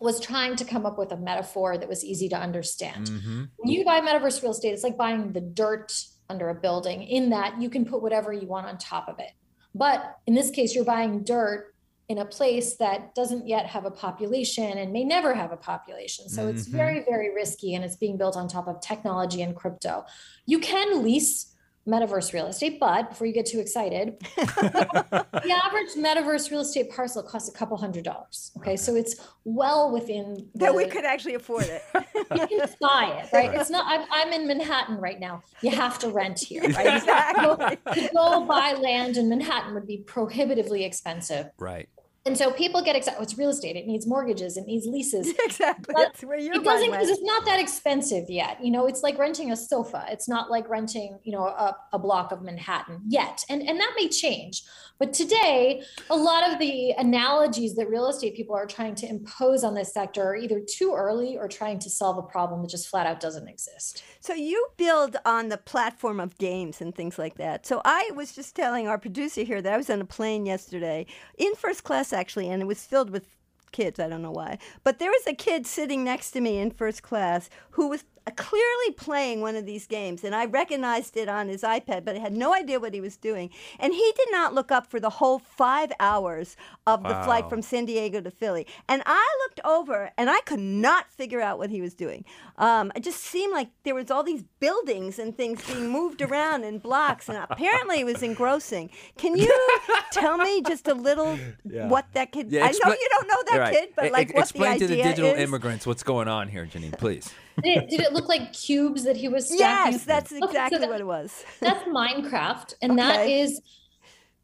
was 0.00 0.20
trying 0.20 0.56
to 0.56 0.64
come 0.64 0.86
up 0.86 0.96
with 0.98 1.12
a 1.12 1.16
metaphor 1.16 1.76
that 1.76 1.88
was 1.88 2.04
easy 2.04 2.28
to 2.30 2.36
understand. 2.36 3.08
hmm 3.08 3.44
When 3.56 3.70
you 3.72 3.84
buy 3.84 4.00
metaverse 4.00 4.42
real 4.42 4.52
estate, 4.52 4.72
it's 4.72 4.82
like 4.82 4.96
buying 4.96 5.32
the 5.32 5.40
dirt 5.40 5.92
under 6.30 6.48
a 6.48 6.54
building, 6.54 7.02
in 7.02 7.30
that 7.30 7.60
you 7.60 7.68
can 7.68 7.84
put 7.84 8.00
whatever 8.00 8.32
you 8.32 8.46
want 8.46 8.66
on 8.66 8.78
top 8.78 9.08
of 9.08 9.18
it. 9.18 9.30
But 9.74 10.16
in 10.26 10.34
this 10.34 10.50
case, 10.50 10.74
you're 10.74 10.84
buying 10.84 11.24
dirt 11.24 11.71
in 12.12 12.18
a 12.18 12.26
place 12.26 12.76
that 12.76 13.14
doesn't 13.14 13.48
yet 13.48 13.64
have 13.66 13.86
a 13.86 13.90
population 13.90 14.76
and 14.76 14.92
may 14.92 15.02
never 15.02 15.32
have 15.34 15.50
a 15.50 15.56
population. 15.56 16.28
So 16.28 16.46
it's 16.46 16.68
Mhm. 16.68 16.72
very, 16.72 17.00
very 17.08 17.34
risky 17.34 17.74
and 17.74 17.82
it's 17.82 17.96
being 17.96 18.18
built 18.18 18.36
on 18.36 18.48
top 18.48 18.68
of 18.68 18.80
technology 18.80 19.40
and 19.40 19.56
crypto. 19.56 20.04
You 20.44 20.58
can 20.58 21.02
lease 21.02 21.48
metaverse 21.88 22.32
real 22.32 22.46
estate, 22.46 22.78
but 22.78 23.08
before 23.08 23.26
you 23.26 23.32
get 23.32 23.46
too 23.46 23.58
excited, 23.60 24.20
the 24.36 25.60
average 25.64 25.92
metaverse 25.96 26.50
real 26.50 26.60
estate 26.60 26.90
parcel 26.90 27.22
costs 27.22 27.48
a 27.48 27.52
couple 27.52 27.76
hundred 27.78 28.04
dollars. 28.04 28.52
Okay. 28.58 28.76
So 28.76 28.94
it's 28.94 29.16
well 29.44 29.90
within 29.90 30.48
That 30.56 30.74
we 30.76 30.84
could 30.86 31.04
actually 31.04 31.34
afford 31.34 31.64
it. 31.64 31.82
you 31.94 32.46
can 32.46 32.68
buy 32.80 33.20
it, 33.24 33.32
right? 33.32 33.52
It's 33.54 33.70
not. 33.70 33.84
I'm, 33.88 34.06
I'm 34.12 34.32
in 34.34 34.46
Manhattan 34.46 34.98
right 34.98 35.18
now. 35.18 35.42
You 35.62 35.70
have 35.70 35.98
to 36.00 36.10
rent 36.10 36.38
here, 36.38 36.62
right? 36.62 36.86
Exactly. 36.98 37.78
To 37.94 38.08
go 38.14 38.46
buy 38.46 38.74
land 38.74 39.16
in 39.16 39.28
Manhattan 39.30 39.74
would 39.74 39.86
be 39.86 39.98
prohibitively 39.98 40.84
expensive, 40.84 41.46
Right. 41.58 41.88
And 42.24 42.38
so 42.38 42.52
people 42.52 42.82
get 42.82 42.94
excited. 42.94 43.18
Oh, 43.18 43.22
it's 43.22 43.36
real 43.36 43.50
estate. 43.50 43.74
It 43.74 43.86
needs 43.86 44.06
mortgages. 44.06 44.56
It 44.56 44.66
needs 44.66 44.86
leases. 44.86 45.32
exactly. 45.44 45.92
But 45.92 46.02
That's 46.02 46.22
where 46.22 46.38
you're 46.38 46.54
It 46.54 46.64
doesn't 46.64 46.90
because 46.90 47.08
it's 47.08 47.22
not 47.22 47.44
that 47.46 47.58
expensive 47.58 48.30
yet. 48.30 48.64
You 48.64 48.70
know, 48.70 48.86
it's 48.86 49.02
like 49.02 49.18
renting 49.18 49.50
a 49.50 49.56
sofa. 49.56 50.04
It's 50.08 50.28
not 50.28 50.48
like 50.48 50.68
renting, 50.68 51.18
you 51.24 51.32
know, 51.32 51.44
a, 51.44 51.76
a 51.92 51.98
block 51.98 52.30
of 52.30 52.42
Manhattan 52.42 53.00
yet. 53.08 53.44
And 53.48 53.60
and 53.62 53.80
that 53.80 53.92
may 53.96 54.08
change. 54.08 54.62
But 54.98 55.12
today, 55.12 55.82
a 56.10 56.16
lot 56.16 56.48
of 56.48 56.60
the 56.60 56.92
analogies 56.92 57.74
that 57.74 57.88
real 57.88 58.08
estate 58.08 58.36
people 58.36 58.54
are 58.54 58.66
trying 58.66 58.94
to 58.96 59.08
impose 59.08 59.64
on 59.64 59.74
this 59.74 59.92
sector 59.92 60.22
are 60.22 60.36
either 60.36 60.60
too 60.60 60.94
early 60.96 61.36
or 61.36 61.48
trying 61.48 61.80
to 61.80 61.90
solve 61.90 62.18
a 62.18 62.22
problem 62.22 62.62
that 62.62 62.70
just 62.70 62.86
flat 62.86 63.04
out 63.04 63.18
doesn't 63.18 63.48
exist. 63.48 64.04
So 64.20 64.32
you 64.32 64.68
build 64.76 65.16
on 65.24 65.48
the 65.48 65.56
platform 65.56 66.20
of 66.20 66.38
games 66.38 66.80
and 66.80 66.94
things 66.94 67.18
like 67.18 67.34
that. 67.38 67.66
So 67.66 67.82
I 67.84 68.12
was 68.14 68.32
just 68.32 68.54
telling 68.54 68.86
our 68.86 68.96
producer 68.96 69.42
here 69.42 69.60
that 69.60 69.72
I 69.72 69.76
was 69.76 69.90
on 69.90 70.00
a 70.00 70.04
plane 70.04 70.46
yesterday 70.46 71.06
in 71.36 71.56
first 71.56 71.82
class 71.82 72.11
actually, 72.12 72.48
and 72.48 72.62
it 72.62 72.66
was 72.66 72.84
filled 72.84 73.10
with 73.10 73.36
kids. 73.70 73.98
I 73.98 74.08
don't 74.08 74.22
know 74.22 74.30
why, 74.30 74.58
but 74.84 74.98
there 74.98 75.10
was 75.10 75.26
a 75.26 75.34
kid 75.34 75.66
sitting 75.66 76.04
next 76.04 76.32
to 76.32 76.40
me 76.40 76.58
in 76.58 76.70
first 76.70 77.02
class 77.02 77.48
who 77.70 77.88
was 77.88 78.04
clearly 78.30 78.92
playing 78.96 79.40
one 79.40 79.56
of 79.56 79.66
these 79.66 79.86
games, 79.86 80.22
and 80.24 80.34
I 80.34 80.44
recognized 80.46 81.16
it 81.16 81.28
on 81.28 81.48
his 81.48 81.62
iPad, 81.62 82.04
but 82.04 82.14
I 82.16 82.18
had 82.20 82.32
no 82.32 82.54
idea 82.54 82.78
what 82.78 82.94
he 82.94 83.00
was 83.00 83.16
doing. 83.16 83.50
And 83.80 83.92
he 83.92 84.12
did 84.16 84.28
not 84.30 84.54
look 84.54 84.70
up 84.70 84.86
for 84.86 85.00
the 85.00 85.10
whole 85.10 85.38
five 85.40 85.90
hours 85.98 86.56
of 86.86 87.02
the 87.02 87.14
flight 87.24 87.48
from 87.48 87.62
San 87.62 87.84
Diego 87.84 88.20
to 88.20 88.30
Philly. 88.30 88.66
And 88.88 89.02
I 89.06 89.26
looked 89.44 89.60
over 89.64 90.10
and 90.16 90.30
I 90.30 90.40
could 90.40 90.60
not 90.60 91.10
figure 91.10 91.40
out 91.40 91.58
what 91.58 91.70
he 91.70 91.80
was 91.80 91.94
doing. 91.94 92.24
Um, 92.58 92.92
it 92.94 93.02
just 93.02 93.20
seemed 93.22 93.52
like 93.52 93.70
there 93.84 93.94
was 93.94 94.10
all 94.10 94.22
these 94.22 94.44
buildings 94.60 95.18
and 95.18 95.36
things 95.36 95.64
being 95.66 95.88
moved 95.88 96.22
around 96.22 96.64
in 96.64 96.78
blocks, 96.78 97.28
and 97.28 97.38
apparently 97.38 98.00
it 98.00 98.04
was 98.04 98.22
engrossing. 98.22 98.90
Can 99.16 99.36
you 99.36 99.52
tell 100.12 100.36
me 100.36 100.62
just 100.62 100.86
a 100.88 100.94
little 100.94 101.38
Yeah. 101.64 101.88
what 101.88 102.06
that 102.14 102.32
kid? 102.32 102.52
Yeah, 102.52 102.64
I 102.64 102.70
know 102.70 102.92
you 102.92 103.08
don't 103.10 103.28
know 103.28 103.42
that 103.50 103.58
Right. 103.58 103.72
kid, 103.74 103.88
but 103.96 104.12
like 104.12 104.30
e- 104.30 104.32
what 104.34 104.42
explain 104.42 104.72
the 104.74 104.78
to 104.80 104.86
the 104.88 105.02
digital 105.02 105.30
is. 105.30 105.38
immigrants 105.40 105.86
what's 105.86 106.02
going 106.02 106.28
on 106.28 106.48
here, 106.48 106.66
Janine, 106.66 106.96
please. 106.98 107.30
Did 107.62 107.76
it, 107.82 107.90
did 107.90 108.00
it 108.00 108.12
look 108.12 108.28
like 108.28 108.52
cubes 108.52 109.04
that 109.04 109.16
he 109.16 109.28
was 109.28 109.46
stacking? 109.46 109.92
Yes, 109.92 110.04
that's 110.04 110.32
Okay, 110.32 110.40
so 110.40 110.46
exactly 110.46 110.78
that- 110.78 110.88
what 110.88 111.00
it 111.00 111.06
was. 111.06 111.44
that's 111.60 111.84
Minecraft. 111.88 112.74
And 112.82 112.98
that 112.98 113.20
Okay. 113.20 113.40
is 113.42 113.60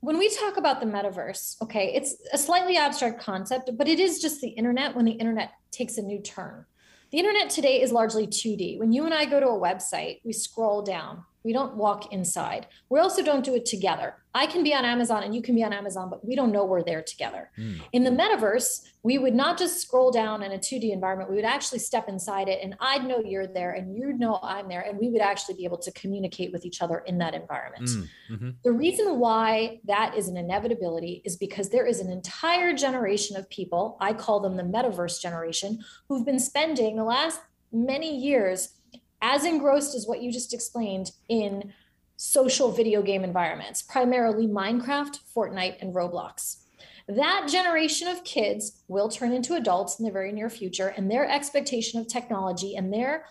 when 0.00 0.18
we 0.18 0.28
talk 0.28 0.56
about 0.56 0.80
the 0.80 0.86
metaverse, 0.86 1.60
okay, 1.62 1.92
it's 1.94 2.14
a 2.32 2.38
slightly 2.38 2.76
abstract 2.76 3.20
concept, 3.20 3.70
but 3.76 3.88
it 3.88 3.98
is 3.98 4.20
just 4.20 4.40
the 4.40 4.50
internet 4.50 4.94
when 4.94 5.04
the 5.04 5.12
internet 5.12 5.50
takes 5.72 5.96
a 5.98 6.02
new 6.02 6.20
turn. 6.20 6.64
The 7.10 7.18
internet 7.18 7.48
today 7.50 7.80
is 7.80 7.90
largely 7.90 8.26
2D. 8.26 8.78
When 8.78 8.92
you 8.92 9.06
and 9.06 9.14
I 9.14 9.24
go 9.24 9.40
to 9.40 9.46
a 9.48 9.58
website, 9.58 10.20
we 10.24 10.32
scroll 10.32 10.82
down. 10.82 11.24
We 11.48 11.54
don't 11.54 11.76
walk 11.76 12.12
inside. 12.12 12.66
We 12.90 13.00
also 13.00 13.22
don't 13.22 13.42
do 13.42 13.54
it 13.54 13.64
together. 13.64 14.16
I 14.34 14.44
can 14.44 14.62
be 14.62 14.74
on 14.74 14.84
Amazon 14.84 15.22
and 15.22 15.34
you 15.34 15.40
can 15.40 15.54
be 15.54 15.64
on 15.64 15.72
Amazon, 15.72 16.10
but 16.10 16.22
we 16.22 16.36
don't 16.36 16.52
know 16.52 16.66
we're 16.66 16.82
there 16.82 17.00
together. 17.00 17.50
Mm. 17.56 17.80
In 17.94 18.04
the 18.04 18.10
metaverse, 18.10 18.82
we 19.02 19.16
would 19.16 19.34
not 19.34 19.56
just 19.56 19.80
scroll 19.80 20.10
down 20.10 20.42
in 20.42 20.52
a 20.52 20.58
2D 20.58 20.92
environment, 20.92 21.30
we 21.30 21.36
would 21.36 21.46
actually 21.46 21.78
step 21.78 22.06
inside 22.06 22.48
it 22.48 22.58
and 22.62 22.76
I'd 22.80 23.06
know 23.06 23.20
you're 23.20 23.46
there 23.46 23.70
and 23.70 23.96
you'd 23.96 24.20
know 24.20 24.38
I'm 24.42 24.68
there. 24.68 24.82
And 24.82 24.98
we 24.98 25.08
would 25.08 25.22
actually 25.22 25.54
be 25.54 25.64
able 25.64 25.78
to 25.78 25.90
communicate 25.92 26.52
with 26.52 26.66
each 26.66 26.82
other 26.82 26.98
in 27.06 27.16
that 27.16 27.32
environment. 27.32 27.88
Mm, 27.88 28.08
mhm. 28.30 28.54
The 28.62 28.72
reason 28.72 29.18
why 29.18 29.80
that 29.86 30.18
is 30.18 30.28
an 30.28 30.36
inevitability 30.36 31.22
is 31.24 31.38
because 31.38 31.70
there 31.70 31.86
is 31.86 32.00
an 32.00 32.10
entire 32.10 32.74
generation 32.74 33.38
of 33.38 33.48
people, 33.48 33.96
I 34.02 34.12
call 34.12 34.40
them 34.40 34.58
the 34.58 34.64
metaverse 34.64 35.18
generation, 35.18 35.82
who've 36.10 36.26
been 36.26 36.40
spending 36.40 36.96
the 36.96 37.04
last 37.04 37.40
many 37.72 38.14
years 38.14 38.74
as 39.20 39.44
engrossed 39.44 39.94
as 39.94 40.06
what 40.06 40.22
you 40.22 40.32
just 40.32 40.54
explained 40.54 41.12
in 41.28 41.72
social 42.16 42.72
video 42.72 43.00
game 43.02 43.24
environments, 43.24 43.82
primarily 43.82 44.46
Minecraft, 44.46 45.18
Fortnite, 45.34 45.80
and 45.80 45.94
Roblox. 45.94 46.58
That 47.08 47.48
generation 47.48 48.08
of 48.08 48.24
kids 48.24 48.82
will 48.88 49.08
turn 49.08 49.32
into 49.32 49.54
adults 49.54 49.98
in 49.98 50.04
the 50.04 50.12
very 50.12 50.32
near 50.32 50.50
future, 50.50 50.88
and 50.88 51.10
their 51.10 51.28
expectation 51.28 52.00
of 52.00 52.06
technology 52.06 52.76
and 52.76 52.92
their 52.92 53.24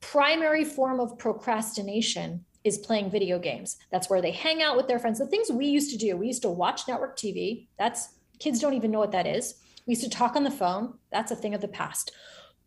primary 0.00 0.64
form 0.64 1.00
of 1.00 1.16
procrastination 1.18 2.44
is 2.64 2.78
playing 2.78 3.10
video 3.10 3.38
games. 3.38 3.76
That's 3.90 4.10
where 4.10 4.20
they 4.20 4.32
hang 4.32 4.62
out 4.62 4.76
with 4.76 4.86
their 4.86 4.98
friends. 4.98 5.18
The 5.18 5.26
things 5.26 5.50
we 5.50 5.66
used 5.66 5.90
to 5.92 5.96
do, 5.96 6.16
we 6.16 6.26
used 6.26 6.42
to 6.42 6.50
watch 6.50 6.86
network 6.86 7.16
TV. 7.16 7.68
That's 7.78 8.10
kids 8.38 8.60
don't 8.60 8.74
even 8.74 8.90
know 8.90 8.98
what 8.98 9.12
that 9.12 9.26
is. 9.26 9.54
We 9.86 9.92
used 9.92 10.04
to 10.04 10.10
talk 10.10 10.36
on 10.36 10.44
the 10.44 10.50
phone. 10.50 10.94
That's 11.10 11.32
a 11.32 11.36
thing 11.36 11.54
of 11.54 11.60
the 11.60 11.68
past. 11.68 12.12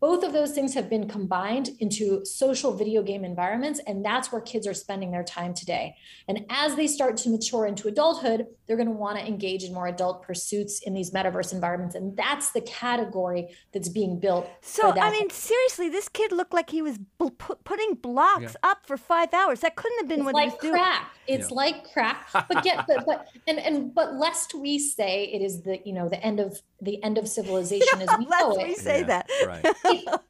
Both 0.00 0.22
of 0.22 0.32
those 0.32 0.52
things 0.52 0.74
have 0.74 0.88
been 0.90 1.08
combined 1.08 1.70
into 1.80 2.24
social 2.24 2.76
video 2.76 3.02
game 3.02 3.24
environments 3.24 3.80
and 3.86 4.04
that's 4.04 4.30
where 4.30 4.40
kids 4.40 4.66
are 4.66 4.74
spending 4.74 5.10
their 5.10 5.24
time 5.24 5.54
today 5.54 5.94
and 6.28 6.44
as 6.50 6.74
they 6.76 6.86
start 6.86 7.16
to 7.16 7.30
mature 7.30 7.66
into 7.66 7.88
adulthood 7.88 8.46
they're 8.66 8.76
going 8.76 8.88
to 8.88 8.92
want 8.92 9.18
to 9.18 9.26
engage 9.26 9.64
in 9.64 9.72
more 9.72 9.86
adult 9.86 10.22
pursuits 10.22 10.80
in 10.84 10.94
these 10.94 11.10
metaverse 11.10 11.52
environments 11.52 11.94
and 11.94 12.16
that's 12.16 12.50
the 12.50 12.60
category 12.60 13.48
that's 13.72 13.88
being 13.88 14.18
built 14.18 14.48
So 14.60 14.92
I 15.00 15.10
mean, 15.10 15.30
seriously, 15.30 15.88
this 15.88 16.08
kid 16.08 16.32
looked 16.32 16.52
like 16.52 16.70
he 16.70 16.82
was 16.82 16.98
bl- 16.98 17.28
putting 17.28 17.94
blocks 17.94 18.56
up 18.62 18.86
for 18.86 18.96
five 18.96 19.32
hours. 19.32 19.60
That 19.60 19.76
couldn't 19.76 19.98
have 19.98 20.08
been 20.08 20.20
it's 20.20 20.24
what 20.26 20.34
like 20.34 20.60
he 20.60 20.70
was 20.70 20.78
doing. 20.78 20.82
Crack 21.26 21.38
it's 21.40 21.50
like 21.50 21.92
crack 21.92 22.28
but 22.32 22.62
get 22.62 22.86
but, 22.86 23.04
but 23.06 23.28
and 23.46 23.58
and 23.58 23.94
but 23.94 24.14
lest 24.14 24.54
we 24.54 24.78
say 24.78 25.24
it 25.32 25.42
is 25.42 25.62
the 25.62 25.78
you 25.84 25.92
know 25.92 26.08
the 26.08 26.22
end 26.24 26.40
of 26.40 26.60
the 26.80 27.02
end 27.02 27.18
of 27.18 27.26
civilization 27.26 28.00
as 28.02 28.08
we 28.18 28.26
know 28.26 28.48
Let's 28.48 28.58
it 28.58 28.66
we 28.68 28.74
say 28.74 29.00
Yeah, 29.00 29.06
that. 29.06 29.26
Right. 29.46 30.04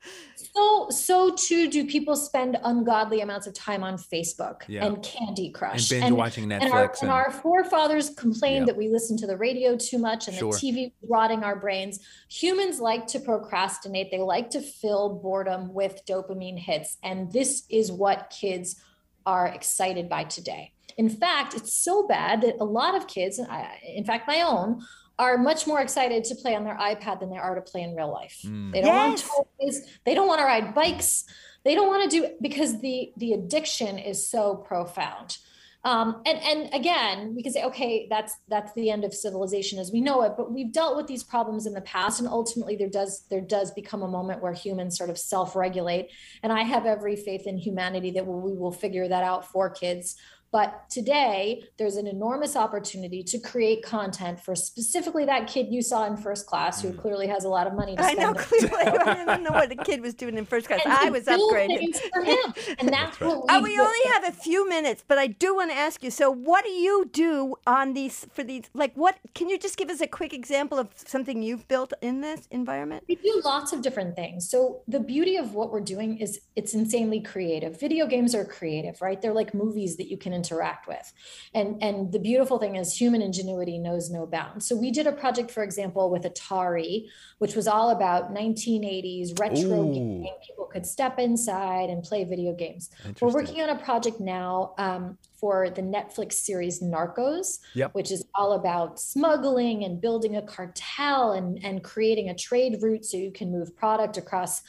so 0.54 0.86
so 0.90 1.34
too 1.34 1.68
do 1.68 1.86
people 1.86 2.16
spend 2.16 2.58
ungodly 2.62 3.20
amounts 3.20 3.46
of 3.46 3.54
time 3.54 3.82
on 3.82 3.96
facebook 3.96 4.62
Yeah. 4.68 4.84
and 4.86 5.02
candy 5.02 5.50
crush 5.50 5.90
and 5.90 6.00
binge 6.02 6.12
watching 6.16 6.50
and 6.52 6.72
our, 6.72 6.88
Netflix 6.88 7.00
and 7.00 7.02
and- 7.02 7.10
our 7.10 7.30
forefathers 7.30 8.10
complained 8.10 8.62
Yeah. 8.62 8.72
that 8.72 8.76
we 8.76 8.88
listen 8.88 9.16
to 9.18 9.26
the 9.26 9.36
radio 9.36 9.76
too 9.76 9.98
much 9.98 10.28
and 10.28 10.36
Sure. 10.36 10.52
the 10.52 10.58
tv 10.58 10.92
rotting 11.08 11.42
our 11.44 11.56
brains 11.56 12.00
humans 12.28 12.80
like 12.80 13.06
to 13.08 13.20
procrastinate 13.20 14.10
they 14.10 14.18
like 14.18 14.50
to 14.50 14.60
fill 14.60 15.14
boredom 15.22 15.72
with 15.72 16.00
dopamine 16.06 16.58
hits 16.58 16.98
and 17.02 17.32
this 17.32 17.64
is 17.70 17.90
what 17.92 18.32
kids 18.38 18.80
are 19.26 19.46
excited 19.48 20.08
by 20.08 20.24
today. 20.24 20.72
In 20.96 21.10
fact 21.10 21.54
it's 21.54 21.74
so 21.74 22.06
bad 22.06 22.40
that 22.42 22.56
a 22.60 22.64
lot 22.64 22.94
of 22.94 23.06
kids 23.06 23.38
in 23.84 24.04
fact 24.04 24.26
my 24.26 24.40
own 24.42 24.80
are 25.18 25.36
much 25.36 25.66
more 25.66 25.80
excited 25.80 26.24
to 26.24 26.34
play 26.34 26.54
on 26.54 26.62
their 26.64 26.76
ipad 26.76 27.20
than 27.20 27.30
they 27.30 27.36
are 27.38 27.54
to 27.54 27.60
play 27.60 27.82
in 27.82 27.94
real 27.94 28.12
life. 28.12 28.38
Mm. 28.44 28.72
they 28.72 28.80
don't 28.82 29.10
Yes. 29.12 29.28
want 29.28 29.48
toys 29.60 29.80
they 30.06 30.14
don't 30.14 30.28
want 30.28 30.40
to 30.40 30.44
ride 30.44 30.74
bikes. 30.74 31.24
They 31.64 31.74
don't 31.74 31.88
want 31.88 32.08
to 32.08 32.16
do 32.16 32.28
because 32.40 32.80
the 32.80 33.12
the 33.16 33.32
addiction 33.32 33.98
is 33.98 34.28
so 34.28 34.54
profound 34.54 35.38
um, 35.86 36.20
and 36.26 36.38
and 36.42 36.74
again 36.74 37.32
we 37.36 37.44
can 37.44 37.52
say 37.52 37.62
okay 37.62 38.08
that's 38.10 38.38
that's 38.48 38.72
the 38.74 38.90
end 38.90 39.04
of 39.04 39.14
civilization 39.14 39.78
as 39.78 39.92
we 39.92 40.00
know 40.00 40.22
it 40.22 40.32
but 40.36 40.50
we've 40.52 40.72
dealt 40.72 40.96
with 40.96 41.06
these 41.06 41.22
problems 41.22 41.64
in 41.64 41.72
the 41.72 41.80
past 41.82 42.18
and 42.18 42.28
ultimately 42.28 42.74
there 42.74 42.88
does 42.88 43.24
there 43.30 43.40
does 43.40 43.70
become 43.70 44.02
a 44.02 44.08
moment 44.08 44.42
where 44.42 44.52
humans 44.52 44.98
sort 44.98 45.10
of 45.10 45.16
self-regulate. 45.16 46.10
And 46.42 46.52
i 46.52 46.62
have 46.62 46.86
every 46.86 47.14
faith 47.14 47.46
in 47.46 47.56
humanity 47.56 48.10
that 48.10 48.26
we 48.26 48.52
will 48.56 48.72
figure 48.72 49.06
that 49.06 49.22
out 49.22 49.46
for 49.46 49.70
kids 49.70 50.16
but 50.56 50.88
today, 50.88 51.64
there's 51.76 51.96
an 51.96 52.06
enormous 52.06 52.56
opportunity 52.56 53.22
to 53.24 53.38
create 53.38 53.82
content 53.82 54.40
for 54.40 54.54
specifically 54.54 55.26
that 55.26 55.48
kid 55.48 55.66
you 55.70 55.82
saw 55.82 56.06
in 56.06 56.16
first 56.16 56.46
class 56.46 56.80
who 56.80 56.94
clearly 56.94 57.26
has 57.26 57.44
a 57.44 57.48
lot 57.50 57.66
of 57.66 57.74
money 57.74 57.94
to 57.94 58.02
I 58.02 58.14
know 58.14 58.32
clearly. 58.32 58.70
I 58.74 59.14
didn't 59.16 59.42
know 59.42 59.50
what 59.50 59.68
the 59.68 59.76
kid 59.76 60.00
was 60.00 60.14
doing 60.14 60.38
in 60.38 60.46
first 60.46 60.68
class. 60.68 60.80
and 60.82 60.94
I 60.94 61.10
was 61.10 61.24
build 61.24 61.52
upgraded. 61.52 61.76
things 61.76 62.00
for 62.00 62.24
him. 62.24 62.54
And 62.78 62.88
that's, 62.96 63.20
what 63.20 63.44
Uh, 63.50 63.60
we 63.62 63.72
we 63.72 63.78
only 63.78 63.98
have 64.14 64.24
a 64.24 64.32
few 64.32 64.66
minutes, 64.66 65.04
but 65.06 65.18
I 65.18 65.26
do 65.26 65.54
want 65.54 65.72
to 65.72 65.76
ask 65.76 66.02
you. 66.02 66.10
So, 66.10 66.30
what 66.30 66.64
do 66.64 66.70
you 66.70 67.10
do 67.12 67.56
on 67.66 67.92
these 67.92 68.26
for 68.32 68.42
these? 68.42 68.64
Like, 68.72 68.94
what 68.94 69.18
can 69.34 69.50
you 69.50 69.58
just 69.58 69.76
give 69.76 69.90
us 69.90 70.00
a 70.00 70.06
quick 70.06 70.32
example 70.32 70.78
of 70.78 70.88
something 70.96 71.42
you've 71.42 71.68
built 71.68 71.92
in 72.00 72.22
this 72.22 72.48
environment? 72.50 73.04
We 73.08 73.16
do 73.16 73.42
lots 73.44 73.74
of 73.74 73.82
different 73.82 74.16
things. 74.16 74.48
So 74.48 74.80
the 74.88 75.00
beauty 75.00 75.36
of 75.36 75.52
what 75.52 75.70
we're 75.70 75.80
doing 75.80 76.16
is 76.16 76.40
it's 76.54 76.72
insanely 76.72 77.20
creative. 77.20 77.78
Video 77.78 78.06
games 78.06 78.34
are 78.34 78.46
creative, 78.46 79.02
right? 79.02 79.20
They're 79.20 79.34
like 79.34 79.52
movies 79.52 79.98
that 79.98 80.08
you 80.08 80.16
can 80.16 80.32
interact 80.46 80.86
with. 80.86 81.12
And 81.54 81.82
and 81.82 82.12
the 82.12 82.18
beautiful 82.18 82.58
thing 82.58 82.76
is 82.76 82.96
human 82.96 83.22
ingenuity 83.22 83.78
knows 83.78 84.10
no 84.10 84.26
bounds. 84.26 84.66
So 84.66 84.76
we 84.76 84.90
did 84.90 85.06
a 85.06 85.12
project, 85.12 85.50
for 85.50 85.62
example, 85.62 86.10
with 86.10 86.22
Atari, 86.22 87.06
which 87.38 87.54
was 87.54 87.66
all 87.66 87.90
about 87.90 88.34
1980s 88.34 89.38
retro 89.38 89.92
gaming. 89.92 90.34
People 90.46 90.66
could 90.66 90.86
step 90.86 91.18
inside 91.18 91.90
and 91.90 92.02
play 92.02 92.24
video 92.24 92.54
games. 92.54 92.90
We're 93.20 93.32
working 93.32 93.60
on 93.62 93.70
a 93.70 93.76
project 93.78 94.20
now 94.20 94.74
um, 94.78 95.18
for 95.34 95.70
the 95.70 95.82
Netflix 95.82 96.34
series 96.34 96.82
Narcos, 96.82 97.58
Yep. 97.74 97.94
which 97.94 98.10
is 98.10 98.24
all 98.34 98.52
about 98.52 99.00
smuggling 99.00 99.84
and 99.84 100.00
building 100.00 100.36
a 100.36 100.42
cartel 100.42 101.32
and, 101.32 101.62
and 101.64 101.82
creating 101.82 102.30
a 102.30 102.34
trade 102.34 102.78
route 102.82 103.04
so 103.04 103.16
you 103.16 103.30
can 103.30 103.50
move 103.50 103.76
product 103.76 104.16
across 104.16 104.62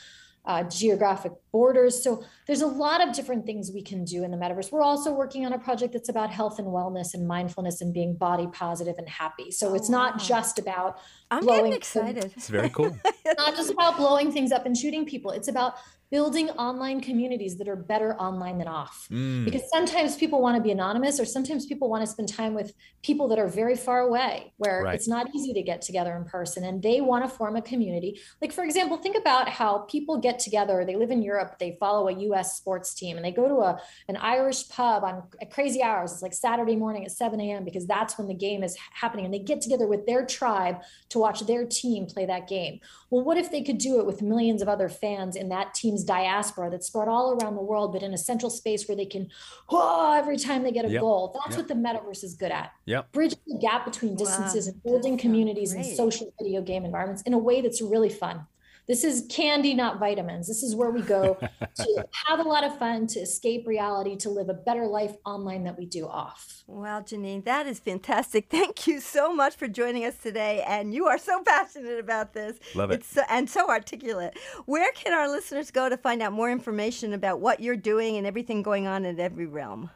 uh, 0.48 0.64
geographic 0.64 1.34
borders. 1.52 2.02
So 2.02 2.24
there's 2.48 2.62
a 2.62 2.68
lot 2.68 3.06
of 3.06 3.14
different 3.14 3.46
things 3.46 3.70
we 3.74 3.82
can 3.84 4.06
do 4.06 4.24
in 4.24 4.32
the 4.32 4.38
metaverse. 4.38 4.72
We're 4.72 4.82
also 4.82 5.14
working 5.14 5.46
on 5.46 5.52
a 5.52 5.60
project 5.60 5.92
that's 5.92 6.08
about 6.08 6.32
health 6.32 6.58
and 6.58 6.70
wellness 6.70 7.14
and 7.14 7.28
mindfulness 7.28 7.82
and 7.82 7.94
being 7.94 8.16
body 8.16 8.48
positive 8.48 8.96
and 8.98 9.10
happy. 9.10 9.52
So 9.52 9.76
it's 9.76 9.90
not 9.90 10.14
wow. 10.14 10.26
just 10.26 10.58
about 10.58 11.00
I'm 11.30 11.44
blowing 11.44 11.66
getting 11.66 11.78
excited. 11.78 12.32
It's 12.38 12.48
very 12.48 12.70
cool. 12.70 12.98
it's 13.04 13.38
not 13.38 13.58
just 13.58 13.70
about 13.72 13.98
blowing 13.98 14.32
things 14.32 14.54
up 14.54 14.66
and 14.66 14.76
shooting 14.76 15.06
people. 15.06 15.32
It's 15.32 15.50
about 15.50 15.76
building 16.10 16.50
online 16.52 17.02
communities 17.02 17.58
that 17.58 17.68
are 17.68 17.76
better 17.76 18.16
online 18.16 18.58
than 18.58 18.68
off. 18.68 19.08
Mm. 19.12 19.44
Because 19.46 19.64
sometimes 19.70 20.16
people 20.16 20.42
want 20.42 20.56
to 20.56 20.64
be 20.64 20.72
anonymous, 20.72 21.20
or 21.20 21.26
sometimes 21.26 21.66
people 21.66 21.90
want 21.90 22.02
to 22.06 22.08
spend 22.08 22.30
time 22.30 22.54
with 22.54 22.74
people 23.04 23.28
that 23.28 23.40
are 23.40 23.48
very 23.48 23.76
far 23.76 24.00
away, 24.00 24.54
where 24.58 24.84
Right. 24.84 24.96
it's 24.96 25.08
not 25.08 25.28
easy 25.36 25.54
to 25.54 25.62
get 25.62 25.82
together 25.82 26.16
in 26.16 26.24
person 26.26 26.64
and 26.64 26.82
they 26.82 27.02
want 27.02 27.24
to 27.24 27.30
form 27.30 27.56
a 27.56 27.62
community. 27.62 28.20
Like, 28.42 28.52
for 28.52 28.64
example, 28.64 28.98
think 28.98 29.18
about 29.18 29.50
how 29.50 29.80
people 29.80 30.18
get 30.18 30.40
together. 30.40 30.86
They 30.86 30.96
live 30.96 31.12
in 31.12 31.22
Europe, 31.22 31.58
they 31.60 31.78
follow 31.80 32.08
a 32.08 32.14
US 32.30 32.58
sports 32.58 32.94
team, 32.94 33.18
and 33.18 33.26
they 33.26 33.32
go 33.32 33.48
to 33.48 33.56
a, 33.56 33.82
an 34.08 34.18
Irish 34.18 34.70
pub 34.70 35.04
on 35.04 35.24
at 35.42 35.52
crazy 35.52 35.82
hours. 35.82 36.14
It's 36.14 36.22
like 36.22 36.34
Saturday 36.34 36.76
morning 36.76 37.04
at 37.06 37.12
7 37.12 37.40
a.m. 37.42 37.64
because 37.66 37.86
that's 37.86 38.18
when 38.18 38.28
the 38.28 38.34
game 38.34 38.64
is 38.64 38.78
happening. 38.94 39.26
And 39.26 39.34
they 39.34 39.40
get 39.40 39.62
together 39.62 39.88
with 39.88 40.06
their 40.06 40.26
tribe 40.26 40.78
to 41.10 41.20
watch 41.20 41.42
their 41.42 41.66
team 41.66 42.06
play 42.06 42.26
that 42.26 42.48
game. 42.48 42.80
Well, 43.10 43.24
what 43.24 43.38
if 43.38 43.52
they 43.52 43.62
could 43.64 43.78
do 43.78 44.00
it 44.00 44.06
with 44.06 44.22
millions 44.22 44.62
of 44.62 44.68
other 44.70 44.90
fans 44.90 45.36
in 45.36 45.50
that 45.50 45.74
team's 45.98 46.04
diaspora 46.08 46.70
that's 46.70 46.88
spread 46.88 47.08
all 47.08 47.32
around 47.34 47.56
the 47.56 47.62
world, 47.62 47.94
but 47.94 48.04
in 48.04 48.14
a 48.14 48.18
central 48.18 48.50
space 48.50 48.88
where 48.88 48.96
they 48.96 49.06
can, 49.06 49.30
whoa, 49.70 50.14
every 50.14 50.38
time 50.38 50.64
they 50.64 50.72
get 50.72 50.86
a 50.86 50.90
Yep. 50.90 51.02
goal? 51.02 51.32
That's 51.34 51.58
Yep. 51.58 51.60
what 51.60 51.68
the 51.68 51.76
metaverse 51.76 52.24
is 52.24 52.34
good 52.36 52.52
at. 52.52 52.72
Yep. 52.86 53.12
Bridging 53.12 53.40
the 53.48 53.58
gap 53.60 53.86
between 53.86 54.12
Wow, 54.12 54.18
distances 54.18 54.68
and 54.68 54.82
building 54.84 55.18
communities 55.18 55.74
and 55.74 55.86
social 55.86 56.34
video 56.42 56.62
game 56.62 56.86
environments 56.86 57.24
in 57.24 57.34
a 57.34 57.38
way 57.38 57.62
that's 57.62 57.82
really 57.82 58.10
fun. 58.10 58.46
This 58.88 59.04
is 59.04 59.26
candy, 59.30 59.74
not 59.74 60.00
vitamins. 60.00 60.48
This 60.48 60.64
is 60.64 60.74
where 60.74 60.92
we 60.92 61.02
go 61.02 61.38
to 61.76 62.08
have 62.28 62.40
a 62.40 62.48
lot 62.48 62.64
of 62.64 62.80
fun, 62.80 63.06
to 63.08 63.20
escape 63.20 63.68
reality, 63.68 64.16
to 64.18 64.30
live 64.30 64.48
a 64.48 64.54
better 64.54 64.88
life 64.88 65.16
online 65.26 65.66
that 65.66 65.78
we 65.78 65.86
do 65.86 66.08
off. 66.08 66.64
Well, 66.68 67.02
Janine, 67.02 67.44
that 67.44 67.68
is 67.68 67.80
fantastic. 67.80 68.48
Thank 68.50 68.88
you 68.88 69.02
so 69.02 69.34
much 69.34 69.56
for 69.56 69.68
joining 69.68 70.06
us 70.06 70.16
today. 70.16 70.64
And 70.66 70.94
you 70.94 71.08
are 71.08 71.18
so 71.18 71.44
passionate 71.44 72.00
about 72.00 72.34
this. 72.34 72.58
Love 72.76 72.92
it. 72.92 73.02
It's 73.02 73.08
so, 73.08 73.24
and 73.30 73.50
so 73.50 73.68
articulate. 73.68 74.38
Where 74.66 74.92
can 74.94 75.14
our 75.14 75.30
listeners 75.30 75.70
go 75.70 75.90
to 75.90 75.98
find 75.98 76.22
out 76.22 76.32
more 76.32 76.50
information 76.50 77.14
about 77.14 77.42
what 77.42 77.60
you're 77.60 77.76
doing 77.76 78.16
and 78.16 78.26
everything 78.26 78.64
going 78.64 78.88
on 78.88 79.04
in 79.04 79.20
Everyrealm? 79.20 79.90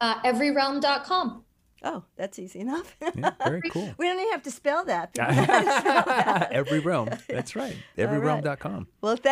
Uh, 0.00 0.20
everyrealm.com. 0.22 1.44
Oh, 1.86 2.02
that's 2.16 2.38
easy 2.38 2.60
enough. 2.60 2.96
Yeah, 3.14 3.32
very 3.44 3.60
cool. 3.70 3.94
we 3.98 4.06
don't 4.06 4.18
even 4.18 4.32
have 4.32 4.42
to 4.44 4.50
spell 4.50 4.84
that. 4.86 5.12
People 5.12 5.34
know 5.34 5.42
how 5.44 5.60
to 5.60 5.80
spell 5.80 6.04
that. 6.06 6.52
Everyrealm. 6.52 7.10
That's 7.28 7.54
right. 7.54 7.76
Everyrealm.com. 7.98 8.88
Well, 9.02 9.16
thank 9.16 9.24